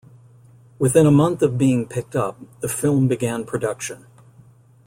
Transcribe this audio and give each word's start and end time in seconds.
Within 0.79 1.05
a 1.05 1.11
month 1.11 1.43
of 1.43 1.59
being 1.59 1.85
picked 1.87 2.15
up, 2.15 2.39
the 2.61 2.67
film 2.67 3.07
began 3.07 3.45
production. 3.45 4.07